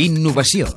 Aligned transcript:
Innovació. 0.00 0.70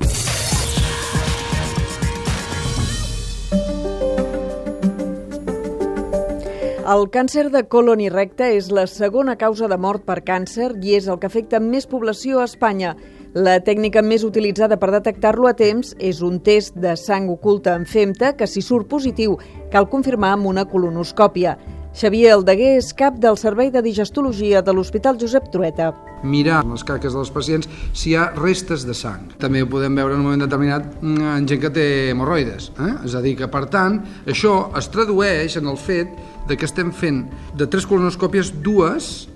El 6.84 7.06
càncer 7.08 7.46
de 7.48 7.62
colon 7.64 8.02
i 8.04 8.10
recte 8.12 8.50
és 8.58 8.68
la 8.68 8.84
segona 8.86 9.38
causa 9.40 9.70
de 9.72 9.78
mort 9.80 10.04
per 10.04 10.18
càncer 10.20 10.74
i 10.84 10.98
és 10.98 11.08
el 11.08 11.16
que 11.16 11.30
afecta 11.30 11.62
més 11.64 11.88
població 11.88 12.42
a 12.42 12.44
Espanya. 12.44 12.92
La 13.32 13.56
tècnica 13.64 14.02
més 14.04 14.22
utilitzada 14.22 14.76
per 14.76 14.92
detectar-lo 14.92 15.48
a 15.48 15.54
temps 15.56 15.94
és 15.96 16.20
un 16.20 16.36
test 16.44 16.76
de 16.76 16.92
sang 17.00 17.32
oculta 17.32 17.72
en 17.72 17.88
femta 17.88 18.34
que, 18.36 18.44
si 18.44 18.60
surt 18.60 18.84
positiu, 18.92 19.38
cal 19.72 19.88
confirmar 19.88 20.34
amb 20.36 20.52
una 20.52 20.68
colonoscòpia. 20.68 21.56
Xavier 21.96 22.34
Aldeguer 22.34 22.74
és 22.76 22.90
cap 22.92 23.14
del 23.16 23.38
Servei 23.40 23.70
de 23.72 23.80
Digestologia 23.80 24.60
de 24.60 24.72
l'Hospital 24.76 25.16
Josep 25.16 25.46
Trueta. 25.52 25.94
mirar 26.22 26.62
les 26.66 26.82
caques 26.84 27.14
dels 27.14 27.30
pacients 27.30 27.68
si 27.92 28.10
hi 28.10 28.14
ha 28.16 28.32
restes 28.36 28.84
de 28.88 28.94
sang. 28.96 29.28
També 29.38 29.62
ho 29.62 29.68
podem 29.70 29.94
veure 29.94 30.14
en 30.14 30.20
un 30.20 30.26
moment 30.26 30.42
determinat 30.42 31.02
en 31.04 31.46
gent 31.46 31.60
que 31.60 31.70
té 31.70 31.86
hemorroides. 32.10 32.72
Eh? 32.80 32.92
És 33.04 33.14
a 33.14 33.22
dir, 33.22 33.36
que 33.38 33.48
per 33.48 33.66
tant, 33.70 34.00
això 34.26 34.56
es 34.76 34.90
tradueix 34.90 35.56
en 35.60 35.70
el 35.72 35.76
fet 35.76 36.12
de 36.48 36.56
que 36.56 36.66
estem 36.66 36.90
fent 36.90 37.26
de 37.54 37.68
tres 37.68 37.86
colonoscòpies, 37.86 38.52
dues 38.64 39.28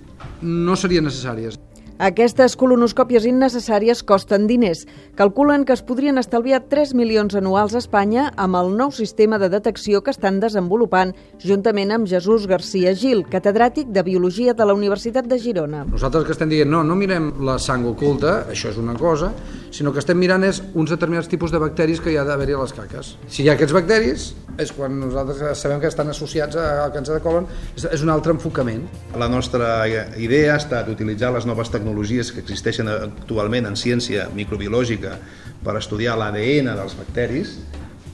no 0.42 0.76
serien 0.76 1.04
necessàries. 1.04 1.59
Aquestes 2.00 2.54
colonoscòpies 2.56 3.26
innecessàries 3.28 3.98
costen 4.08 4.46
diners. 4.48 4.86
Calculen 5.18 5.66
que 5.68 5.74
es 5.76 5.82
podrien 5.84 6.16
estalviar 6.16 6.62
3 6.72 6.94
milions 6.96 7.34
anuals 7.36 7.74
a 7.76 7.82
Espanya 7.82 8.30
amb 8.40 8.56
el 8.56 8.70
nou 8.78 8.88
sistema 8.96 9.36
de 9.36 9.50
detecció 9.52 10.00
que 10.00 10.14
estan 10.14 10.38
desenvolupant 10.40 11.12
juntament 11.44 11.92
amb 11.92 12.08
Jesús 12.08 12.46
Garcia 12.48 12.94
Gil, 12.96 13.20
catedràtic 13.28 13.92
de 13.92 14.00
Biologia 14.06 14.54
de 14.56 14.64
la 14.64 14.72
Universitat 14.72 15.28
de 15.28 15.36
Girona. 15.36 15.82
Nosaltres 15.92 16.24
que 16.24 16.32
estem 16.32 16.48
dient, 16.48 16.72
no, 16.72 16.80
no 16.88 16.96
mirem 16.96 17.34
la 17.44 17.58
sang 17.60 17.84
oculta, 17.92 18.46
això 18.48 18.72
és 18.72 18.80
una 18.80 18.96
cosa, 18.96 19.34
sinó 19.68 19.92
que 19.92 20.00
estem 20.00 20.16
mirant 20.16 20.48
és 20.48 20.62
uns 20.72 20.96
determinats 20.96 21.28
tipus 21.28 21.52
de 21.52 21.60
bacteris 21.60 22.00
que 22.00 22.14
hi 22.14 22.16
ha 22.16 22.24
d'haver-hi 22.24 22.56
a 22.56 22.62
les 22.62 22.72
caques. 22.80 23.12
Si 23.28 23.44
hi 23.44 23.52
ha 23.52 23.58
aquests 23.58 23.76
bacteris, 23.76 24.30
és 24.60 24.72
quan 24.72 24.96
nosaltres 25.04 25.60
sabem 25.60 25.84
que 25.84 25.92
estan 25.92 26.08
associats 26.08 26.56
al 26.56 26.96
càncer 26.96 27.18
de 27.18 27.22
colon, 27.24 27.44
és, 27.76 27.84
és 27.92 28.08
un 28.08 28.08
altre 28.12 28.32
enfocament. 28.32 28.88
La 29.20 29.28
nostra 29.28 29.84
idea 30.16 30.56
ha 30.56 30.58
estat 30.64 30.88
utilitzar 30.88 31.34
les 31.36 31.44
noves 31.44 31.68
tecnologies 31.68 31.89
que 31.94 32.40
existeixen 32.40 32.88
actualment 32.88 33.66
en 33.66 33.76
ciència 33.76 34.28
microbiològica 34.34 35.16
per 35.64 35.76
estudiar 35.76 36.16
l'ADN 36.16 36.72
dels 36.76 36.96
bacteris, 36.96 37.58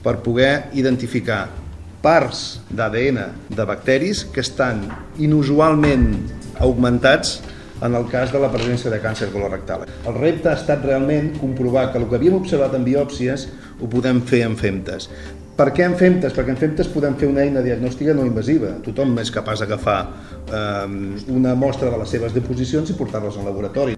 per 0.03 0.19
poder 0.23 0.69
identificar 0.73 1.47
parts 2.01 2.61
d'ADN 2.69 3.19
de 3.49 3.65
bacteris 3.65 4.23
que 4.31 4.41
estan 4.41 4.85
inusualment 5.17 6.11
augmentats 6.59 7.41
en 7.81 7.93
el 7.93 8.07
cas 8.09 8.31
de 8.33 8.39
la 8.41 8.49
presència 8.53 8.89
de 8.93 8.99
càncer 9.01 9.29
colorectal. 9.33 9.85
El 10.05 10.15
repte 10.17 10.49
ha 10.49 10.57
estat 10.57 10.85
realment 10.85 11.33
comprovar 11.41 11.91
que 11.91 12.01
el 12.01 12.07
que 12.09 12.17
havíem 12.17 12.37
observat 12.37 12.73
en 12.77 12.85
biòpsies 12.87 13.47
ho 13.81 13.89
podem 13.91 14.23
fer 14.25 14.45
en 14.47 14.57
femtes. 14.57 15.09
Per 15.57 15.71
què 15.73 15.87
en 15.89 15.95
femtes? 15.97 16.35
Perquè 16.37 16.53
en 16.53 16.59
femtes 16.61 16.89
podem 16.93 17.15
fer 17.17 17.31
una 17.31 17.41
eina 17.41 17.63
diagnòstica 17.65 18.13
no 18.13 18.27
invasiva. 18.27 18.75
Tothom 18.85 19.15
és 19.23 19.33
capaç 19.33 19.63
d'agafar 19.63 19.97
eh, 20.53 20.85
una 21.33 21.55
mostra 21.57 21.89
de 21.89 21.97
les 21.97 22.13
seves 22.13 22.35
deposicions 22.37 22.93
i 22.93 22.97
portar-les 22.99 23.41
al 23.41 23.49
laboratori. 23.49 23.97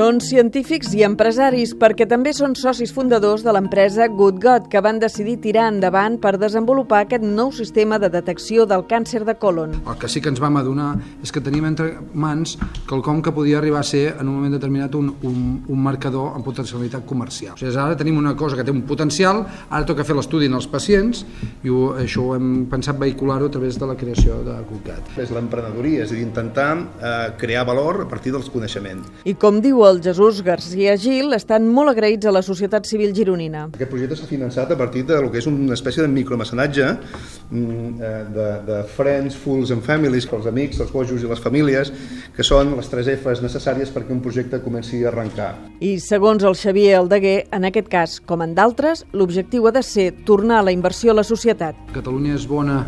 Són 0.00 0.16
científics 0.24 0.94
i 0.96 1.02
empresaris 1.04 1.74
perquè 1.76 2.06
també 2.08 2.30
són 2.32 2.54
socis 2.56 2.88
fundadors 2.96 3.42
de 3.44 3.52
l'empresa 3.52 4.06
Good 4.08 4.38
God, 4.40 4.68
que 4.72 4.80
van 4.80 4.96
decidir 5.02 5.34
tirar 5.44 5.66
endavant 5.68 6.14
per 6.22 6.38
desenvolupar 6.40 7.02
aquest 7.04 7.26
nou 7.26 7.50
sistema 7.52 7.98
de 8.00 8.08
detecció 8.08 8.64
del 8.64 8.86
càncer 8.88 9.26
de 9.28 9.34
colon. 9.42 9.74
El 9.82 9.98
que 10.00 10.08
sí 10.08 10.22
que 10.24 10.30
ens 10.32 10.40
vam 10.40 10.56
adonar 10.56 10.94
és 11.20 11.28
que 11.28 11.42
tenim 11.44 11.66
entre 11.68 11.90
mans 12.14 12.54
quelcom 12.88 13.20
que 13.20 13.34
podia 13.36 13.58
arribar 13.58 13.82
a 13.82 13.88
ser 13.90 14.14
en 14.14 14.30
un 14.30 14.38
moment 14.38 14.54
determinat 14.56 14.96
un, 14.96 15.10
un, 15.20 15.42
un 15.68 15.82
marcador 15.84 16.32
amb 16.32 16.48
potencialitat 16.48 17.04
comercial. 17.04 17.58
O 17.58 17.60
sigui, 17.60 17.76
ara 17.76 17.98
tenim 18.00 18.22
una 18.22 18.32
cosa 18.32 18.56
que 18.56 18.64
té 18.64 18.72
un 18.72 18.80
potencial, 18.88 19.42
ara 19.68 19.84
toca 19.84 20.08
fer 20.08 20.16
l'estudi 20.16 20.48
en 20.48 20.56
els 20.62 20.70
pacients 20.78 21.26
i 21.60 21.68
ho, 21.68 21.90
això 22.06 22.24
ho 22.24 22.38
hem 22.38 22.64
pensat 22.72 22.96
vehicular-ho 23.04 23.52
a 23.52 23.56
través 23.58 23.76
de 23.76 23.90
la 23.92 23.98
creació 24.00 24.40
de 24.48 24.56
Good 24.62 24.88
God. 24.88 25.12
És 25.26 25.36
l'emprenedoria, 25.36 26.08
és 26.08 26.16
a 26.16 26.16
dir, 26.16 26.24
intentar 26.24 26.70
eh, 26.80 27.14
crear 27.44 27.68
valor 27.68 28.06
a 28.06 28.10
partir 28.16 28.32
dels 28.32 28.48
coneixements. 28.48 29.12
I 29.28 29.36
com 29.36 29.60
diu 29.60 29.84
el 29.84 29.89
Jesús 29.98 30.38
Garcia 30.46 30.94
Gil, 30.94 31.32
estan 31.34 31.66
molt 31.74 31.90
agraïts 31.90 32.28
a 32.28 32.32
la 32.32 32.42
societat 32.46 32.86
civil 32.86 33.10
gironina. 33.16 33.64
Aquest 33.74 33.90
projecte 33.90 34.18
s'ha 34.20 34.28
finançat 34.30 34.70
a 34.70 34.78
partir 34.78 35.02
de 35.08 35.18
lo 35.18 35.32
que 35.32 35.40
és 35.42 35.48
una 35.50 35.74
espècie 35.74 36.04
de 36.04 36.10
micromecenatge 36.12 36.86
mm, 36.92 37.90
eh, 37.98 38.10
de, 38.36 38.48
de 38.68 38.78
friends, 38.94 39.34
fools 39.34 39.72
and 39.74 39.82
families, 39.82 40.28
els 40.30 40.46
amics, 40.46 40.78
els 40.84 40.92
bojos 40.94 41.24
i 41.24 41.30
les 41.30 41.42
famílies, 41.42 41.90
que 42.36 42.46
són 42.46 42.76
les 42.78 42.92
tres 42.92 43.10
Fs 43.16 43.42
necessàries 43.42 43.90
perquè 43.90 44.14
un 44.14 44.22
projecte 44.22 44.62
comenci 44.62 45.02
a 45.02 45.10
arrencar. 45.10 45.50
I 45.82 45.96
segons 46.04 46.46
el 46.46 46.54
Xavier 46.54 47.00
Aldeguer, 47.00 47.48
en 47.56 47.66
aquest 47.66 47.90
cas, 47.90 48.20
com 48.22 48.46
en 48.46 48.54
d'altres, 48.54 49.02
l'objectiu 49.16 49.66
ha 49.66 49.74
de 49.74 49.82
ser 49.82 50.12
tornar 50.28 50.62
la 50.62 50.76
inversió 50.76 51.10
a 51.10 51.18
la 51.18 51.26
societat. 51.26 51.74
Catalunya 51.96 52.38
és 52.38 52.46
bona 52.46 52.84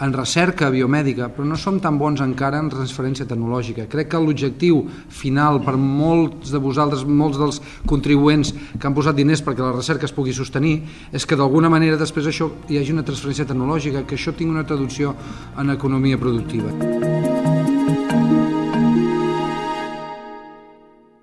en 0.00 0.12
recerca 0.12 0.70
biomèdica, 0.70 1.30
però 1.32 1.46
no 1.48 1.56
som 1.56 1.78
tan 1.80 1.98
bons 1.98 2.20
encara 2.24 2.60
en 2.60 2.70
transferència 2.72 3.26
tecnològica. 3.28 3.86
Crec 3.90 4.10
que 4.12 4.20
l'objectiu 4.20 4.82
final 5.08 5.62
per 5.64 5.76
molts 5.80 6.52
de 6.52 6.60
vosaltres, 6.62 7.06
molts 7.06 7.40
dels 7.40 7.60
contribuents 7.88 8.52
que 8.78 8.86
han 8.88 8.96
posat 8.96 9.16
diners 9.16 9.44
perquè 9.44 9.64
la 9.64 9.76
recerca 9.76 10.08
es 10.08 10.14
pugui 10.16 10.36
sostenir, 10.36 10.80
és 11.12 11.26
que 11.26 11.38
d'alguna 11.38 11.72
manera 11.72 12.00
després 12.00 12.28
això 12.28 12.50
hi 12.68 12.80
hagi 12.80 12.92
una 12.92 13.06
transferència 13.06 13.48
tecnològica, 13.48 14.04
que 14.06 14.18
això 14.18 14.36
tingui 14.36 14.54
una 14.54 14.68
traducció 14.68 15.14
en 15.56 15.72
economia 15.72 16.20
productiva. 16.20 17.25